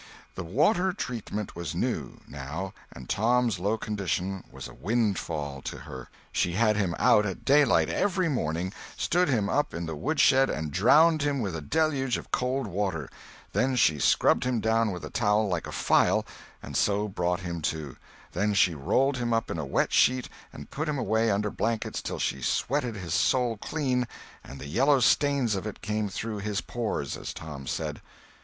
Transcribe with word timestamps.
The 0.33 0.43
water 0.43 0.93
treatment 0.93 1.55
was 1.55 1.75
new, 1.75 2.21
now, 2.27 2.73
and 2.91 3.07
Tom's 3.07 3.59
low 3.59 3.77
condition 3.77 4.43
was 4.51 4.67
a 4.67 4.73
windfall 4.73 5.61
to 5.65 5.77
her. 5.77 6.09
She 6.31 6.53
had 6.53 6.75
him 6.75 6.95
out 6.97 7.23
at 7.23 7.45
daylight 7.45 7.87
every 7.87 8.27
morning, 8.27 8.73
stood 8.97 9.29
him 9.29 9.47
up 9.47 9.75
in 9.75 9.85
the 9.85 9.93
wood 9.95 10.19
shed 10.19 10.49
and 10.49 10.71
drowned 10.71 11.21
him 11.21 11.39
with 11.39 11.55
a 11.55 11.61
deluge 11.61 12.17
of 12.17 12.31
cold 12.31 12.65
water; 12.65 13.11
then 13.53 13.75
she 13.75 13.99
scrubbed 13.99 14.43
him 14.43 14.59
down 14.59 14.89
with 14.89 15.05
a 15.05 15.11
towel 15.11 15.47
like 15.47 15.67
a 15.67 15.71
file, 15.71 16.25
and 16.63 16.75
so 16.75 17.07
brought 17.07 17.41
him 17.41 17.61
to; 17.61 17.95
then 18.31 18.55
she 18.55 18.73
rolled 18.73 19.17
him 19.17 19.31
up 19.33 19.51
in 19.51 19.59
a 19.59 19.65
wet 19.67 19.93
sheet 19.93 20.29
and 20.51 20.71
put 20.71 20.89
him 20.89 20.97
away 20.97 21.29
under 21.29 21.51
blankets 21.51 22.01
till 22.01 22.17
she 22.17 22.41
sweated 22.41 22.95
his 22.95 23.13
soul 23.13 23.55
clean 23.55 24.07
and 24.43 24.59
"the 24.59 24.65
yellow 24.65 24.99
stains 24.99 25.53
of 25.53 25.67
it 25.67 25.79
came 25.83 26.09
through 26.09 26.39
his 26.39 26.59
pores"—as 26.59 27.35
Tom 27.35 27.67
said. 27.67 28.01